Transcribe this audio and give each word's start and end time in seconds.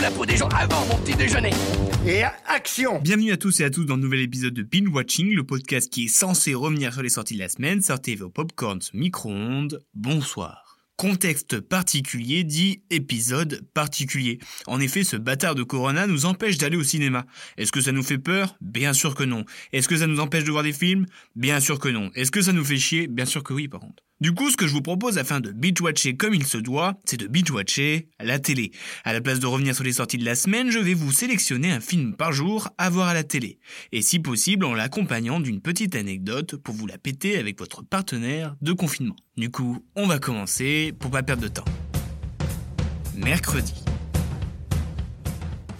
la 0.00 0.10
peau 0.10 0.26
des 0.26 0.36
gens 0.36 0.48
avant 0.48 0.84
mon 0.86 0.98
petit 0.98 1.16
déjeuner. 1.16 1.50
Et 2.06 2.22
action 2.46 3.00
Bienvenue 3.00 3.32
à 3.32 3.36
tous 3.36 3.60
et 3.60 3.64
à 3.64 3.70
toutes 3.70 3.86
dans 3.86 3.96
le 3.96 4.02
nouvel 4.02 4.20
épisode 4.20 4.54
de 4.54 4.62
Binge 4.62 4.88
Watching, 4.92 5.34
le 5.34 5.44
podcast 5.44 5.90
qui 5.92 6.04
est 6.04 6.08
censé 6.08 6.54
revenir 6.54 6.92
sur 6.92 7.02
les 7.02 7.08
sorties 7.08 7.34
de 7.34 7.40
la 7.40 7.48
semaine. 7.48 7.80
Sortez 7.80 8.14
vos 8.14 8.28
popcorns 8.28 8.90
micro-ondes. 8.92 9.80
Bonsoir. 9.94 10.78
Contexte 10.96 11.60
particulier 11.60 12.42
dit 12.42 12.82
épisode 12.90 13.62
particulier. 13.74 14.38
En 14.66 14.80
effet, 14.80 15.04
ce 15.04 15.16
bâtard 15.16 15.54
de 15.54 15.62
Corona 15.62 16.06
nous 16.06 16.24
empêche 16.24 16.56
d'aller 16.56 16.76
au 16.76 16.84
cinéma. 16.84 17.26
Est-ce 17.58 17.70
que 17.72 17.82
ça 17.82 17.92
nous 17.92 18.02
fait 18.02 18.18
peur? 18.18 18.56
Bien 18.62 18.94
sûr 18.94 19.14
que 19.14 19.24
non. 19.24 19.44
Est-ce 19.72 19.88
que 19.88 19.96
ça 19.96 20.06
nous 20.06 20.20
empêche 20.20 20.44
de 20.44 20.50
voir 20.50 20.62
des 20.62 20.72
films? 20.72 21.06
Bien 21.34 21.60
sûr 21.60 21.78
que 21.78 21.88
non. 21.88 22.10
Est-ce 22.14 22.30
que 22.30 22.40
ça 22.40 22.52
nous 22.52 22.64
fait 22.64 22.78
chier? 22.78 23.08
Bien 23.08 23.26
sûr 23.26 23.42
que 23.42 23.52
oui, 23.52 23.68
par 23.68 23.80
contre. 23.80 24.05
Du 24.18 24.32
coup, 24.32 24.50
ce 24.50 24.56
que 24.56 24.66
je 24.66 24.72
vous 24.72 24.80
propose 24.80 25.18
afin 25.18 25.40
de 25.40 25.52
binge-watcher 25.52 26.16
comme 26.16 26.32
il 26.32 26.46
se 26.46 26.56
doit, 26.56 26.94
c'est 27.04 27.18
de 27.18 27.26
binge-watcher 27.26 28.08
la 28.18 28.38
télé. 28.38 28.70
À 29.04 29.12
la 29.12 29.20
place 29.20 29.40
de 29.40 29.46
revenir 29.46 29.74
sur 29.74 29.84
les 29.84 29.92
sorties 29.92 30.16
de 30.16 30.24
la 30.24 30.34
semaine, 30.34 30.70
je 30.70 30.78
vais 30.78 30.94
vous 30.94 31.12
sélectionner 31.12 31.70
un 31.70 31.80
film 31.80 32.16
par 32.16 32.32
jour 32.32 32.70
à 32.78 32.88
voir 32.88 33.08
à 33.08 33.14
la 33.14 33.24
télé. 33.24 33.58
Et 33.92 34.00
si 34.00 34.18
possible, 34.18 34.64
en 34.64 34.72
l'accompagnant 34.72 35.38
d'une 35.38 35.60
petite 35.60 35.94
anecdote 35.94 36.56
pour 36.56 36.74
vous 36.74 36.86
la 36.86 36.96
péter 36.96 37.36
avec 37.36 37.58
votre 37.58 37.82
partenaire 37.82 38.56
de 38.62 38.72
confinement. 38.72 39.16
Du 39.36 39.50
coup, 39.50 39.84
on 39.96 40.06
va 40.06 40.18
commencer 40.18 40.94
pour 40.98 41.10
pas 41.10 41.22
perdre 41.22 41.42
de 41.42 41.48
temps. 41.48 41.64
Mercredi. 43.14 43.74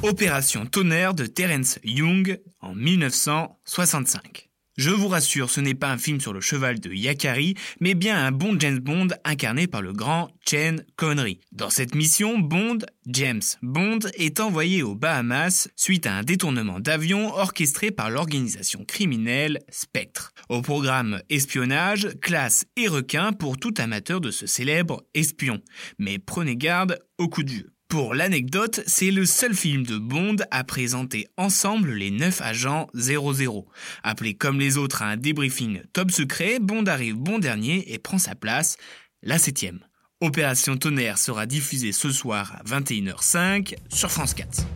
Opération 0.02 0.66
Tonnerre 0.66 1.14
de 1.14 1.24
Terence 1.24 1.78
Young 1.84 2.38
en 2.60 2.74
1965. 2.74 4.45
Je 4.76 4.90
vous 4.90 5.08
rassure, 5.08 5.48
ce 5.48 5.62
n'est 5.62 5.74
pas 5.74 5.90
un 5.90 5.96
film 5.96 6.20
sur 6.20 6.34
le 6.34 6.42
cheval 6.42 6.80
de 6.80 6.92
Yakari, 6.92 7.54
mais 7.80 7.94
bien 7.94 8.22
un 8.22 8.30
bon 8.30 8.60
James 8.60 8.78
Bond 8.78 9.08
incarné 9.24 9.66
par 9.66 9.80
le 9.80 9.94
grand 9.94 10.28
Chen 10.46 10.84
Connery. 10.96 11.40
Dans 11.50 11.70
cette 11.70 11.94
mission, 11.94 12.38
Bond, 12.38 12.80
James 13.06 13.40
Bond, 13.62 14.00
est 14.18 14.38
envoyé 14.38 14.82
aux 14.82 14.94
Bahamas 14.94 15.68
suite 15.76 16.06
à 16.06 16.12
un 16.12 16.22
détournement 16.22 16.78
d'avion 16.78 17.34
orchestré 17.34 17.90
par 17.90 18.10
l'organisation 18.10 18.84
criminelle 18.84 19.60
Spectre. 19.70 20.32
Au 20.50 20.60
programme 20.60 21.22
espionnage, 21.30 22.08
classe 22.20 22.66
et 22.76 22.88
requin 22.88 23.32
pour 23.32 23.56
tout 23.56 23.72
amateur 23.78 24.20
de 24.20 24.30
ce 24.30 24.46
célèbre 24.46 25.04
espion. 25.14 25.62
Mais 25.98 26.18
prenez 26.18 26.54
garde 26.54 26.98
au 27.16 27.30
coup 27.30 27.44
de 27.44 27.50
vieux. 27.50 27.75
Pour 27.88 28.14
l'anecdote, 28.14 28.80
c'est 28.86 29.12
le 29.12 29.24
seul 29.24 29.54
film 29.54 29.86
de 29.86 29.96
Bond 29.96 30.36
à 30.50 30.64
présenter 30.64 31.28
ensemble 31.36 31.92
les 31.92 32.10
9 32.10 32.40
agents 32.42 32.88
00. 32.94 33.64
Appelé 34.02 34.34
comme 34.34 34.58
les 34.58 34.76
autres 34.76 35.02
à 35.02 35.06
un 35.06 35.16
débriefing 35.16 35.82
top 35.92 36.10
secret, 36.10 36.58
Bond 36.58 36.86
arrive 36.86 37.14
bon 37.14 37.38
dernier 37.38 37.92
et 37.92 37.98
prend 37.98 38.18
sa 38.18 38.34
place, 38.34 38.76
la 39.22 39.38
septième. 39.38 39.78
Opération 40.20 40.76
Tonnerre 40.76 41.16
sera 41.16 41.46
diffusée 41.46 41.92
ce 41.92 42.10
soir 42.10 42.56
à 42.56 42.64
21h05 42.64 43.76
sur 43.88 44.10
France 44.10 44.34
4. 44.34 44.66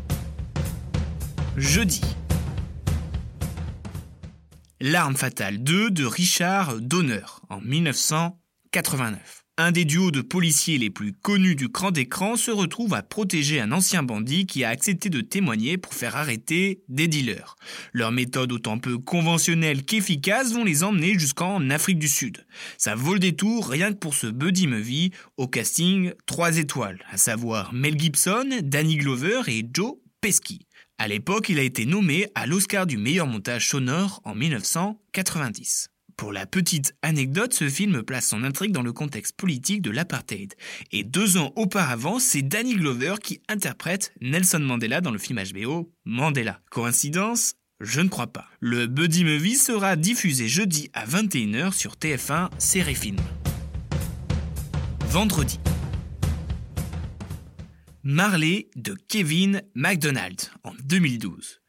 Jeudi. 1.57 2.03
L'arme 4.81 5.17
fatale 5.17 5.59
2 5.65 5.91
de 5.91 6.05
Richard 6.05 6.81
Donner 6.81 7.27
en 7.49 7.61
1989 7.61 9.45
un 9.61 9.73
des 9.73 9.85
duos 9.85 10.11
de 10.11 10.23
policiers 10.23 10.79
les 10.79 10.91
plus 10.91 11.13
connus 11.13 11.55
du 11.55 11.69
cran 11.69 11.91
d'écran 11.91 12.37
se 12.37 12.51
retrouve 12.51 12.95
à 12.95 13.03
protéger 13.03 13.61
un 13.61 13.73
ancien 13.73 14.03
bandit 14.03 14.47
qui 14.47 14.65
a 14.65 14.71
accepté 14.71 15.11
de 15.11 15.21
témoigner 15.21 15.77
pour 15.77 15.93
faire 15.93 16.17
arrêter 16.17 16.83
des 16.89 17.09
dealers. 17.09 17.57
Leurs 17.93 18.11
méthodes 18.11 18.53
autant 18.53 18.79
peu 18.79 18.97
conventionnelles 18.97 19.85
qu'efficaces 19.85 20.53
vont 20.53 20.65
les 20.65 20.83
emmener 20.83 21.19
jusqu'en 21.19 21.69
Afrique 21.69 21.99
du 21.99 22.09
Sud. 22.09 22.47
Ça 22.79 22.95
vaut 22.95 23.13
le 23.13 23.21
détour 23.21 23.69
rien 23.69 23.93
que 23.93 23.99
pour 23.99 24.15
ce 24.15 24.29
buddy 24.29 24.67
movie 24.67 25.13
au 25.37 25.47
casting 25.47 26.13
3 26.27 26.57
étoiles, 26.57 27.05
à 27.11 27.19
savoir 27.19 27.75
Mel 27.75 27.99
Gibson, 27.99 28.61
Danny 28.63 28.97
Glover 28.97 29.43
et 29.49 29.67
Joe 29.73 29.95
Pesci. 30.21 30.67
À 30.97 31.07
l'époque, 31.07 31.49
il 31.49 31.59
a 31.59 31.63
été 31.63 31.87
nommé 31.87 32.29
à 32.35 32.47
l'Oscar 32.47 32.87
du 32.87 32.97
meilleur 32.97 33.27
montage 33.27 33.69
sonore 33.69 34.21
en 34.25 34.35
1990. 34.35 35.91
Pour 36.21 36.33
la 36.35 36.45
petite 36.45 36.95
anecdote, 37.01 37.55
ce 37.55 37.71
film 37.71 38.03
place 38.03 38.29
son 38.29 38.45
intrigue 38.45 38.73
dans 38.73 38.83
le 38.83 38.93
contexte 38.93 39.35
politique 39.39 39.81
de 39.81 39.91
l'apartheid. 39.91 40.53
Et 40.93 41.03
deux 41.03 41.39
ans 41.39 41.51
auparavant, 41.57 42.19
c'est 42.19 42.43
Danny 42.43 42.75
Glover 42.75 43.15
qui 43.23 43.41
interprète 43.49 44.13
Nelson 44.21 44.59
Mandela 44.59 45.01
dans 45.01 45.13
le 45.13 45.19
film 45.19 45.41
HBO 45.43 45.91
Mandela. 46.05 46.61
Coïncidence? 46.71 47.55
Je 47.81 48.03
ne 48.03 48.11
crois 48.11 48.27
pas. 48.27 48.45
Le 48.61 48.87
Buddy 48.87 49.25
Movie 49.25 49.55
sera 49.55 49.97
diffusé 49.97 50.47
jeudi 50.47 50.91
à 50.93 51.07
21h 51.07 51.73
sur 51.73 51.95
TF1 51.95 52.51
Série 52.59 52.95
Film. 52.95 53.17
Vendredi. 55.07 55.59
Marley 58.03 58.69
de 58.77 58.95
Kevin 59.09 59.63
McDonald 59.75 60.39
en 60.65 60.73
2012. 60.85 61.60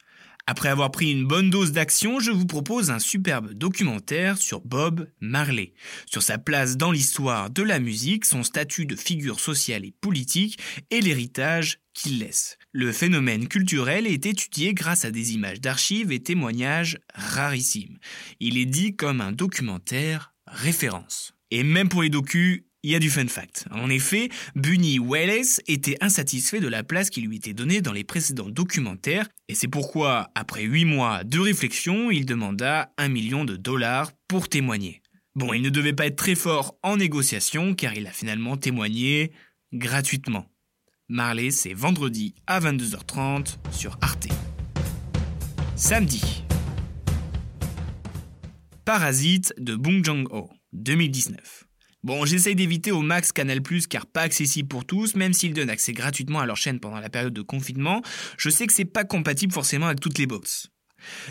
Après 0.47 0.69
avoir 0.69 0.91
pris 0.91 1.11
une 1.11 1.25
bonne 1.25 1.49
dose 1.49 1.71
d'action, 1.71 2.19
je 2.19 2.31
vous 2.31 2.45
propose 2.45 2.91
un 2.91 2.99
superbe 2.99 3.53
documentaire 3.53 4.37
sur 4.37 4.61
Bob 4.61 5.07
Marley, 5.19 5.73
sur 6.05 6.23
sa 6.23 6.37
place 6.37 6.77
dans 6.77 6.91
l'histoire 6.91 7.49
de 7.49 7.63
la 7.63 7.79
musique, 7.79 8.25
son 8.25 8.43
statut 8.43 8.85
de 8.85 8.95
figure 8.95 9.39
sociale 9.39 9.85
et 9.85 9.93
politique 10.01 10.59
et 10.89 11.01
l'héritage 11.01 11.79
qu'il 11.93 12.19
laisse. 12.19 12.57
Le 12.71 12.91
phénomène 12.91 13.47
culturel 13.47 14.07
est 14.07 14.25
étudié 14.25 14.73
grâce 14.73 15.05
à 15.05 15.11
des 15.11 15.33
images 15.33 15.61
d'archives 15.61 16.11
et 16.11 16.23
témoignages 16.23 16.97
rarissimes. 17.13 17.97
Il 18.39 18.57
est 18.57 18.65
dit 18.65 18.95
comme 18.95 19.21
un 19.21 19.31
documentaire 19.31 20.33
référence. 20.47 21.33
Et 21.51 21.63
même 21.63 21.89
pour 21.89 22.01
les 22.01 22.09
docus, 22.09 22.63
il 22.83 22.91
y 22.91 22.95
a 22.95 22.99
du 22.99 23.09
fun 23.09 23.27
fact. 23.27 23.65
En 23.71 23.89
effet, 23.89 24.29
Bunny 24.55 24.99
Wallace 24.99 25.61
était 25.67 25.97
insatisfait 26.01 26.59
de 26.59 26.67
la 26.67 26.83
place 26.83 27.09
qui 27.09 27.21
lui 27.21 27.37
était 27.37 27.53
donnée 27.53 27.81
dans 27.81 27.93
les 27.93 28.03
précédents 28.03 28.49
documentaires, 28.49 29.27
et 29.47 29.55
c'est 29.55 29.67
pourquoi, 29.67 30.29
après 30.35 30.63
8 30.63 30.85
mois 30.85 31.23
de 31.23 31.39
réflexion, 31.39 32.11
il 32.11 32.25
demanda 32.25 32.91
un 32.97 33.07
million 33.07 33.45
de 33.45 33.55
dollars 33.55 34.11
pour 34.27 34.49
témoigner. 34.49 35.01
Bon, 35.35 35.53
il 35.53 35.61
ne 35.61 35.69
devait 35.69 35.93
pas 35.93 36.07
être 36.07 36.17
très 36.17 36.35
fort 36.35 36.77
en 36.83 36.97
négociation, 36.97 37.73
car 37.73 37.93
il 37.93 38.07
a 38.07 38.11
finalement 38.11 38.57
témoigné 38.57 39.31
gratuitement. 39.73 40.45
Marley, 41.07 41.51
c'est 41.51 41.73
vendredi 41.73 42.35
à 42.47 42.59
22h30 42.59 43.57
sur 43.71 43.97
Arte. 44.01 44.27
Samedi. 45.75 46.43
Parasite 48.85 49.53
de 49.57 49.75
Bong 49.75 50.03
Joon-ho, 50.03 50.49
2019. 50.73 51.70
Bon, 52.03 52.25
j'essaye 52.25 52.55
d'éviter 52.55 52.91
au 52.91 53.01
max 53.01 53.31
Canal+, 53.31 53.61
car 53.87 54.07
pas 54.07 54.21
accessible 54.21 54.67
pour 54.67 54.85
tous, 54.85 55.15
même 55.15 55.33
s'ils 55.33 55.53
donnent 55.53 55.69
accès 55.69 55.93
gratuitement 55.93 56.39
à 56.39 56.47
leur 56.47 56.57
chaîne 56.57 56.79
pendant 56.79 56.99
la 56.99 57.09
période 57.09 57.33
de 57.33 57.43
confinement, 57.43 58.01
je 58.37 58.49
sais 58.49 58.65
que 58.65 58.73
c'est 58.73 58.85
pas 58.85 59.03
compatible 59.03 59.53
forcément 59.53 59.85
avec 59.85 59.99
toutes 59.99 60.17
les 60.17 60.25
box. 60.25 60.69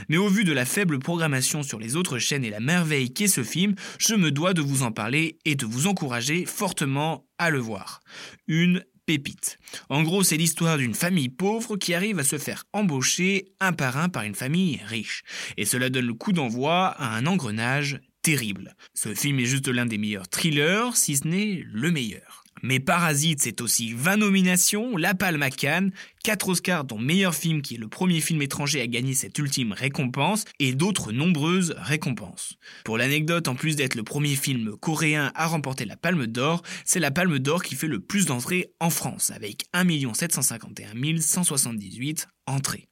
Mais 0.08 0.16
au 0.16 0.28
vu 0.28 0.44
de 0.44 0.52
la 0.52 0.64
faible 0.64 0.98
programmation 0.98 1.62
sur 1.62 1.78
les 1.78 1.96
autres 1.96 2.18
chaînes 2.18 2.44
et 2.44 2.50
la 2.50 2.60
merveille 2.60 3.12
qu'est 3.12 3.28
ce 3.28 3.42
film, 3.42 3.74
je 3.98 4.14
me 4.14 4.30
dois 4.30 4.54
de 4.54 4.62
vous 4.62 4.82
en 4.82 4.92
parler 4.92 5.38
et 5.44 5.56
de 5.56 5.66
vous 5.66 5.88
encourager 5.88 6.44
fortement 6.44 7.26
à 7.38 7.50
le 7.50 7.58
voir. 7.58 8.00
Une 8.46 8.84
pépite. 9.06 9.58
En 9.88 10.04
gros, 10.04 10.22
c'est 10.22 10.36
l'histoire 10.36 10.78
d'une 10.78 10.94
famille 10.94 11.30
pauvre 11.30 11.76
qui 11.76 11.94
arrive 11.94 12.20
à 12.20 12.24
se 12.24 12.38
faire 12.38 12.64
embaucher 12.72 13.46
un 13.58 13.72
par 13.72 13.96
un 13.96 14.08
par 14.08 14.22
une 14.22 14.36
famille 14.36 14.80
riche. 14.86 15.22
Et 15.56 15.64
cela 15.64 15.90
donne 15.90 16.06
le 16.06 16.14
coup 16.14 16.32
d'envoi 16.32 16.86
à 16.86 17.16
un 17.16 17.26
engrenage 17.26 17.98
terrible. 18.22 18.76
Ce 18.94 19.14
film 19.14 19.38
est 19.38 19.46
juste 19.46 19.68
l'un 19.68 19.86
des 19.86 19.98
meilleurs 19.98 20.28
thrillers, 20.28 20.96
si 20.96 21.16
ce 21.16 21.26
n'est 21.26 21.64
le 21.66 21.90
meilleur. 21.90 22.44
Mais 22.62 22.78
Parasite, 22.78 23.40
c'est 23.40 23.62
aussi 23.62 23.94
20 23.94 24.18
nominations, 24.18 24.96
La 24.96 25.14
Palme 25.14 25.42
à 25.42 25.50
Cannes, 25.50 25.92
4 26.24 26.48
Oscars 26.48 26.84
dont 26.84 26.98
meilleur 26.98 27.34
film 27.34 27.62
qui 27.62 27.76
est 27.76 27.78
le 27.78 27.88
premier 27.88 28.20
film 28.20 28.42
étranger 28.42 28.82
à 28.82 28.86
gagner 28.86 29.14
cette 29.14 29.38
ultime 29.38 29.72
récompense, 29.72 30.44
et 30.58 30.74
d'autres 30.74 31.12
nombreuses 31.12 31.74
récompenses. 31.78 32.56
Pour 32.84 32.98
l'anecdote, 32.98 33.48
en 33.48 33.54
plus 33.54 33.76
d'être 33.76 33.94
le 33.94 34.02
premier 34.02 34.36
film 34.36 34.76
coréen 34.76 35.32
à 35.34 35.46
remporter 35.46 35.86
la 35.86 35.96
Palme 35.96 36.26
d'Or, 36.26 36.62
c'est 36.84 37.00
la 37.00 37.10
Palme 37.10 37.38
d'Or 37.38 37.62
qui 37.62 37.76
fait 37.76 37.88
le 37.88 38.00
plus 38.00 38.26
d'entrées 38.26 38.72
en 38.78 38.90
France, 38.90 39.30
avec 39.30 39.64
1 39.72 40.12
751 40.12 41.20
178 41.20 42.28
entrées. 42.46 42.88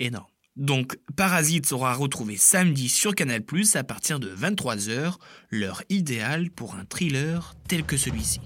Énorme. 0.00 0.26
Donc, 0.56 0.98
Parasite 1.16 1.66
sera 1.66 1.94
retrouvé 1.94 2.36
samedi 2.36 2.88
sur 2.88 3.14
Canal+, 3.14 3.42
à 3.74 3.84
partir 3.84 4.20
de 4.20 4.34
23h, 4.34 5.16
l'heure 5.50 5.82
idéale 5.88 6.50
pour 6.50 6.74
un 6.74 6.84
thriller 6.84 7.54
tel 7.68 7.84
que 7.84 7.96
celui-ci. 7.96 8.40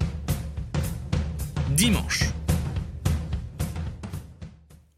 Dimanche. 1.70 2.24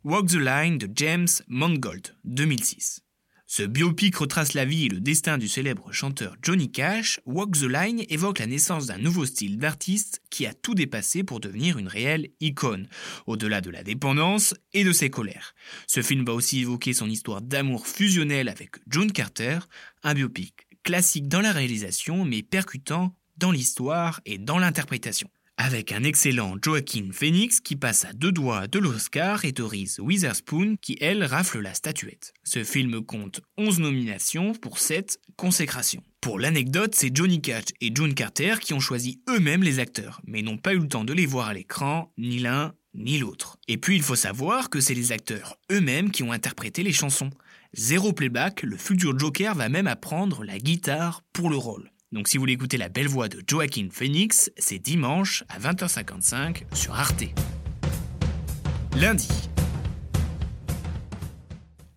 Walk 0.04 0.26
the 0.26 0.34
Line 0.34 0.78
de 0.78 0.88
James 0.94 1.28
Mangold, 1.48 2.14
2006. 2.24 3.07
Ce 3.50 3.62
biopic 3.62 4.14
retrace 4.16 4.52
la 4.52 4.66
vie 4.66 4.84
et 4.84 4.88
le 4.90 5.00
destin 5.00 5.38
du 5.38 5.48
célèbre 5.48 5.90
chanteur 5.90 6.36
Johnny 6.42 6.70
Cash. 6.70 7.18
Walk 7.24 7.52
the 7.52 7.62
Line 7.62 8.04
évoque 8.10 8.40
la 8.40 8.46
naissance 8.46 8.84
d'un 8.84 8.98
nouveau 8.98 9.24
style 9.24 9.56
d'artiste 9.56 10.20
qui 10.28 10.44
a 10.44 10.52
tout 10.52 10.74
dépassé 10.74 11.24
pour 11.24 11.40
devenir 11.40 11.78
une 11.78 11.88
réelle 11.88 12.28
icône, 12.40 12.88
au-delà 13.26 13.62
de 13.62 13.70
la 13.70 13.82
dépendance 13.82 14.54
et 14.74 14.84
de 14.84 14.92
ses 14.92 15.08
colères. 15.08 15.54
Ce 15.86 16.02
film 16.02 16.26
va 16.26 16.34
aussi 16.34 16.60
évoquer 16.60 16.92
son 16.92 17.08
histoire 17.08 17.40
d'amour 17.40 17.86
fusionnel 17.86 18.50
avec 18.50 18.72
John 18.86 19.10
Carter, 19.10 19.60
un 20.02 20.12
biopic 20.12 20.68
classique 20.82 21.26
dans 21.26 21.40
la 21.40 21.52
réalisation 21.52 22.26
mais 22.26 22.42
percutant 22.42 23.16
dans 23.38 23.50
l'histoire 23.50 24.20
et 24.26 24.36
dans 24.36 24.58
l'interprétation 24.58 25.30
avec 25.58 25.92
un 25.92 26.04
excellent 26.04 26.56
Joaquin 26.62 27.08
Phoenix 27.12 27.60
qui 27.60 27.76
passe 27.76 28.04
à 28.04 28.12
deux 28.12 28.32
doigts 28.32 28.68
de 28.68 28.78
l'Oscar 28.78 29.44
et 29.44 29.52
Reese 29.58 29.98
Witherspoon 29.98 30.76
qui, 30.80 30.96
elle, 31.00 31.24
rafle 31.24 31.60
la 31.60 31.74
statuette. 31.74 32.32
Ce 32.44 32.62
film 32.62 33.04
compte 33.04 33.42
11 33.58 33.80
nominations 33.80 34.54
pour 34.54 34.78
7 34.78 35.18
consécrations. 35.36 36.02
Pour 36.20 36.38
l'anecdote, 36.38 36.94
c'est 36.94 37.14
Johnny 37.14 37.42
Cash 37.42 37.64
et 37.80 37.92
June 37.94 38.14
Carter 38.14 38.54
qui 38.60 38.72
ont 38.72 38.80
choisi 38.80 39.20
eux-mêmes 39.28 39.62
les 39.62 39.80
acteurs, 39.80 40.20
mais 40.24 40.42
n'ont 40.42 40.56
pas 40.56 40.74
eu 40.74 40.78
le 40.78 40.88
temps 40.88 41.04
de 41.04 41.12
les 41.12 41.26
voir 41.26 41.48
à 41.48 41.54
l'écran, 41.54 42.12
ni 42.16 42.38
l'un 42.38 42.74
ni 42.94 43.18
l'autre. 43.18 43.58
Et 43.68 43.76
puis 43.76 43.96
il 43.96 44.02
faut 44.02 44.16
savoir 44.16 44.70
que 44.70 44.80
c'est 44.80 44.94
les 44.94 45.12
acteurs 45.12 45.56
eux-mêmes 45.70 46.10
qui 46.10 46.22
ont 46.22 46.32
interprété 46.32 46.82
les 46.82 46.92
chansons. 46.92 47.30
Zéro 47.74 48.12
playback, 48.12 48.62
le 48.62 48.76
futur 48.76 49.18
Joker 49.18 49.54
va 49.54 49.68
même 49.68 49.86
apprendre 49.86 50.42
la 50.42 50.58
guitare 50.58 51.22
pour 51.32 51.50
le 51.50 51.56
rôle. 51.56 51.90
Donc 52.10 52.26
si 52.28 52.38
vous 52.38 52.42
voulez 52.42 52.54
écouter 52.54 52.78
la 52.78 52.88
belle 52.88 53.06
voix 53.06 53.28
de 53.28 53.42
Joaquin 53.46 53.88
Phoenix, 53.92 54.50
c'est 54.56 54.78
dimanche 54.78 55.44
à 55.50 55.58
20h55 55.58 56.62
sur 56.72 56.94
Arte. 56.94 57.24
Lundi. 58.96 59.28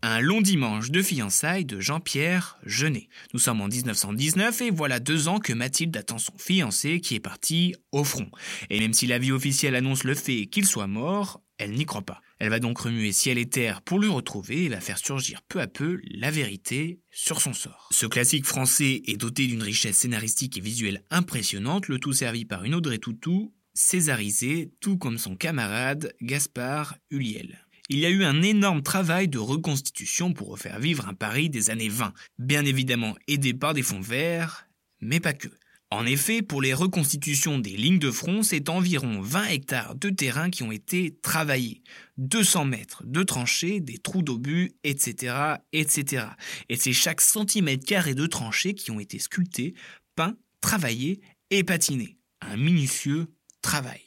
Un 0.03 0.19
long 0.19 0.41
dimanche 0.41 0.91
de 0.91 1.01
fiançailles 1.01 1.63
de 1.63 1.79
Jean-Pierre 1.79 2.57
Jeunet. 2.65 3.07
Nous 3.33 3.39
sommes 3.39 3.61
en 3.61 3.67
1919 3.67 4.61
et 4.63 4.71
voilà 4.71 4.99
deux 4.99 5.29
ans 5.29 5.39
que 5.39 5.53
Mathilde 5.53 5.95
attend 5.95 6.17
son 6.17 6.33
fiancé 6.37 6.99
qui 6.99 7.15
est 7.15 7.21
parti 7.21 7.75
au 7.93 8.03
front. 8.03 8.29
Et 8.69 8.79
même 8.81 8.93
si 8.93 9.07
la 9.07 9.17
vie 9.17 9.31
officielle 9.31 9.75
annonce 9.75 10.03
le 10.03 10.15
fait 10.15 10.47
qu'il 10.47 10.65
soit 10.65 10.87
mort, 10.87 11.41
elle 11.61 11.73
n'y 11.73 11.85
croit 11.85 12.01
pas. 12.01 12.21
Elle 12.39 12.49
va 12.49 12.59
donc 12.59 12.79
remuer 12.79 13.11
ciel 13.11 13.37
et 13.37 13.47
terre 13.47 13.81
pour 13.83 13.99
le 13.99 14.09
retrouver 14.09 14.65
et 14.65 14.69
va 14.69 14.81
faire 14.81 14.97
surgir 14.97 15.41
peu 15.47 15.61
à 15.61 15.67
peu 15.67 16.01
la 16.05 16.31
vérité 16.31 16.99
sur 17.11 17.39
son 17.39 17.53
sort. 17.53 17.87
Ce 17.91 18.07
classique 18.07 18.47
français 18.47 19.03
est 19.05 19.17
doté 19.17 19.45
d'une 19.45 19.61
richesse 19.61 19.97
scénaristique 19.97 20.57
et 20.57 20.61
visuelle 20.61 21.03
impressionnante, 21.11 21.87
le 21.87 21.99
tout 21.99 22.13
servi 22.13 22.45
par 22.45 22.63
une 22.63 22.73
Audrey 22.73 22.97
Toutou, 22.97 23.53
césarisée, 23.75 24.73
tout 24.79 24.97
comme 24.97 25.19
son 25.19 25.35
camarade 25.35 26.13
Gaspard 26.21 26.97
Huliel. 27.11 27.59
Il 27.89 27.99
y 27.99 28.05
a 28.07 28.09
eu 28.09 28.23
un 28.23 28.41
énorme 28.41 28.81
travail 28.81 29.27
de 29.27 29.37
reconstitution 29.37 30.33
pour 30.33 30.49
refaire 30.49 30.79
vivre 30.79 31.07
un 31.07 31.13
Paris 31.13 31.51
des 31.51 31.69
années 31.69 31.89
20, 31.89 32.11
bien 32.39 32.65
évidemment 32.65 33.15
aidé 33.27 33.53
par 33.53 33.75
des 33.75 33.83
fonds 33.83 34.01
verts, 34.01 34.67
mais 34.99 35.19
pas 35.19 35.33
que. 35.33 35.49
En 35.93 36.05
effet, 36.05 36.41
pour 36.41 36.61
les 36.61 36.73
reconstitutions 36.73 37.59
des 37.59 37.75
lignes 37.75 37.99
de 37.99 38.11
front, 38.11 38.43
c'est 38.43 38.69
environ 38.69 39.19
20 39.21 39.47
hectares 39.47 39.95
de 39.95 40.09
terrain 40.09 40.49
qui 40.49 40.63
ont 40.63 40.71
été 40.71 41.17
travaillés. 41.21 41.83
200 42.17 42.63
mètres 42.63 43.03
de 43.05 43.23
tranchées, 43.23 43.81
des 43.81 43.97
trous 43.97 44.21
d'obus, 44.21 44.71
etc., 44.85 45.35
etc. 45.73 46.27
Et 46.69 46.77
c'est 46.77 46.93
chaque 46.93 47.19
centimètre 47.19 47.85
carré 47.85 48.15
de 48.15 48.25
tranchées 48.25 48.73
qui 48.73 48.89
ont 48.91 49.01
été 49.01 49.19
sculptés, 49.19 49.73
peints, 50.15 50.37
travaillés 50.61 51.19
et 51.49 51.65
patinés. 51.65 52.17
Un 52.39 52.55
minutieux 52.55 53.27
travail. 53.61 54.01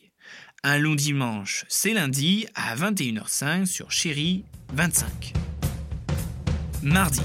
Un 0.62 0.78
long 0.78 0.94
dimanche, 0.94 1.66
c'est 1.68 1.92
lundi 1.92 2.46
à 2.54 2.74
21h05 2.76 3.66
sur 3.66 3.90
Chéri 3.90 4.46
25. 4.72 5.34
Mardi, 6.82 7.20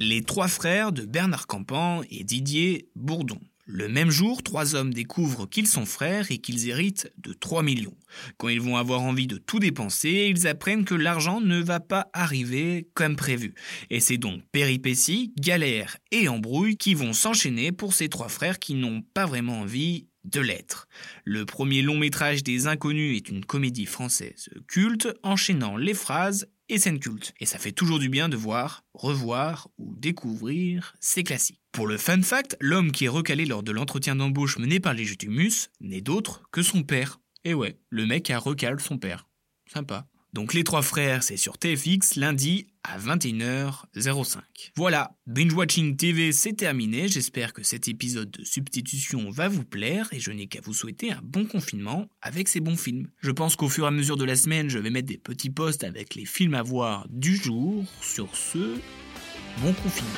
les 0.00 0.22
trois 0.22 0.48
frères 0.48 0.92
de 0.92 1.04
Bernard 1.04 1.46
Campan 1.46 2.02
et 2.10 2.24
Didier 2.24 2.88
Bourdon. 2.96 3.38
Le 3.66 3.88
même 3.88 4.10
jour, 4.10 4.42
trois 4.42 4.74
hommes 4.74 4.92
découvrent 4.92 5.48
qu'ils 5.48 5.66
sont 5.66 5.86
frères 5.86 6.30
et 6.30 6.36
qu'ils 6.36 6.68
héritent 6.68 7.10
de 7.16 7.32
3 7.32 7.62
millions. 7.62 7.96
Quand 8.36 8.48
ils 8.48 8.60
vont 8.60 8.76
avoir 8.76 9.00
envie 9.00 9.26
de 9.26 9.38
tout 9.38 9.58
dépenser, 9.58 10.30
ils 10.30 10.46
apprennent 10.46 10.84
que 10.84 10.94
l'argent 10.94 11.40
ne 11.40 11.62
va 11.62 11.80
pas 11.80 12.10
arriver 12.12 12.86
comme 12.92 13.16
prévu. 13.16 13.54
Et 13.88 14.00
c'est 14.00 14.18
donc 14.18 14.42
péripéties, 14.52 15.32
galères 15.38 15.96
et 16.10 16.28
embrouilles 16.28 16.76
qui 16.76 16.92
vont 16.92 17.14
s'enchaîner 17.14 17.72
pour 17.72 17.94
ces 17.94 18.10
trois 18.10 18.28
frères 18.28 18.58
qui 18.58 18.74
n'ont 18.74 19.00
pas 19.00 19.24
vraiment 19.24 19.60
envie 19.60 20.08
de 20.24 20.40
l'être. 20.40 20.88
Le 21.24 21.46
premier 21.46 21.82
long 21.82 21.98
métrage 21.98 22.42
des 22.42 22.66
Inconnus 22.66 23.16
est 23.16 23.28
une 23.28 23.44
comédie 23.44 23.86
française 23.86 24.48
culte, 24.66 25.08
enchaînant 25.22 25.76
les 25.76 25.94
phrases 25.94 26.48
et 26.68 26.78
scènes 26.78 26.98
cultes. 26.98 27.34
Et 27.40 27.46
ça 27.46 27.58
fait 27.58 27.72
toujours 27.72 27.98
du 27.98 28.08
bien 28.08 28.28
de 28.28 28.36
voir, 28.36 28.84
revoir 28.94 29.68
ou 29.78 29.94
découvrir 29.96 30.94
ces 31.00 31.22
classiques. 31.22 31.60
Pour 31.72 31.86
le 31.86 31.98
fun 31.98 32.22
fact, 32.22 32.56
l'homme 32.60 32.92
qui 32.92 33.04
est 33.04 33.08
recalé 33.08 33.44
lors 33.44 33.62
de 33.62 33.72
l'entretien 33.72 34.16
d'embauche 34.16 34.58
mené 34.58 34.80
par 34.80 34.94
les 34.94 35.04
Jutumus 35.04 35.70
n'est 35.80 36.00
d'autre 36.00 36.42
que 36.52 36.62
son 36.62 36.82
père. 36.82 37.20
Et 37.44 37.54
ouais, 37.54 37.78
le 37.90 38.06
mec 38.06 38.30
a 38.30 38.38
recalé 38.38 38.80
son 38.80 38.98
père. 38.98 39.28
Sympa. 39.72 40.06
Donc 40.34 40.52
les 40.52 40.64
trois 40.64 40.82
frères, 40.82 41.22
c'est 41.22 41.36
sur 41.36 41.58
TFX 41.58 42.16
lundi 42.16 42.66
à 42.82 42.98
21h05. 42.98 44.38
Voilà, 44.74 45.12
Binge 45.28 45.52
Watching 45.52 45.96
TV 45.96 46.32
c'est 46.32 46.54
terminé, 46.54 47.06
j'espère 47.06 47.52
que 47.52 47.62
cet 47.62 47.86
épisode 47.86 48.32
de 48.32 48.44
substitution 48.44 49.30
va 49.30 49.46
vous 49.46 49.62
plaire 49.62 50.08
et 50.10 50.18
je 50.18 50.32
n'ai 50.32 50.48
qu'à 50.48 50.60
vous 50.60 50.74
souhaiter 50.74 51.12
un 51.12 51.20
bon 51.22 51.46
confinement 51.46 52.08
avec 52.20 52.48
ces 52.48 52.58
bons 52.58 52.76
films. 52.76 53.06
Je 53.20 53.30
pense 53.30 53.54
qu'au 53.54 53.68
fur 53.68 53.84
et 53.84 53.86
à 53.86 53.92
mesure 53.92 54.16
de 54.16 54.24
la 54.24 54.34
semaine, 54.34 54.68
je 54.68 54.80
vais 54.80 54.90
mettre 54.90 55.06
des 55.06 55.18
petits 55.18 55.50
posts 55.50 55.84
avec 55.84 56.16
les 56.16 56.24
films 56.24 56.54
à 56.54 56.64
voir 56.64 57.06
du 57.10 57.36
jour. 57.36 57.84
Sur 58.00 58.34
ce, 58.34 58.80
bon 59.58 59.72
confinement. 59.72 60.10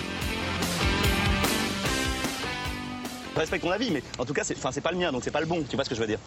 Respecte 3.37 3.65
ton 3.65 3.71
avis, 3.71 3.91
mais 3.91 4.03
en 4.17 4.25
tout 4.25 4.33
cas, 4.33 4.45
c'est 4.45 4.81
pas 4.81 4.93
le 4.93 4.97
mien, 4.97 5.13
donc 5.13 5.25
c'est 5.25 5.31
pas 5.31 5.41
le 5.41 5.47
bon, 5.47 5.63
tu 5.69 5.77
vois 5.77 5.85
ce 5.85 5.91
que 5.91 5.95
je 5.95 6.01
veux 6.01 6.07
dire? 6.07 6.21